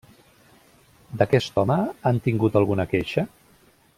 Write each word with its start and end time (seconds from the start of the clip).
D'aquest 1.19 1.61
home, 1.63 1.77
han 2.11 2.21
tingut 2.29 2.59
alguna 2.61 2.89
queixa? 2.95 3.29